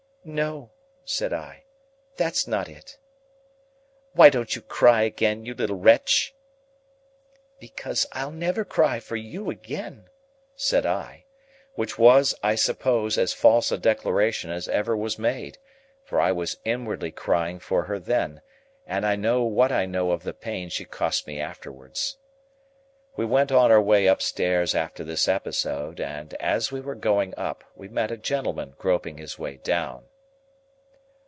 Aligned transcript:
"No," 0.23 0.69
said 1.03 1.33
I, 1.33 1.63
"that's 2.15 2.45
not 2.47 2.69
it." 2.69 2.99
"Why 4.13 4.29
don't 4.29 4.55
you 4.55 4.61
cry 4.61 5.01
again, 5.01 5.45
you 5.47 5.55
little 5.55 5.79
wretch?" 5.79 6.35
"Because 7.59 8.05
I'll 8.11 8.29
never 8.29 8.63
cry 8.63 8.99
for 8.99 9.15
you 9.15 9.49
again," 9.49 10.11
said 10.55 10.85
I. 10.85 11.25
Which 11.73 11.97
was, 11.97 12.35
I 12.43 12.53
suppose, 12.53 13.17
as 13.17 13.33
false 13.33 13.71
a 13.71 13.79
declaration 13.79 14.51
as 14.51 14.67
ever 14.69 14.95
was 14.95 15.17
made; 15.17 15.57
for 16.03 16.21
I 16.21 16.31
was 16.31 16.59
inwardly 16.63 17.09
crying 17.09 17.57
for 17.57 17.85
her 17.85 17.97
then, 17.97 18.43
and 18.85 19.07
I 19.07 19.15
know 19.15 19.41
what 19.41 19.71
I 19.71 19.87
know 19.87 20.11
of 20.11 20.21
the 20.21 20.35
pain 20.35 20.69
she 20.69 20.85
cost 20.85 21.25
me 21.25 21.39
afterwards. 21.41 22.17
We 23.15 23.25
went 23.25 23.51
on 23.51 23.71
our 23.71 23.81
way 23.81 24.05
upstairs 24.05 24.75
after 24.75 25.03
this 25.03 25.27
episode; 25.27 25.99
and, 25.99 26.35
as 26.35 26.71
we 26.71 26.79
were 26.79 26.95
going 26.95 27.33
up, 27.37 27.63
we 27.75 27.87
met 27.87 28.11
a 28.11 28.17
gentleman 28.17 28.75
groping 28.77 29.17
his 29.17 29.39
way 29.39 29.57
down. 29.57 30.05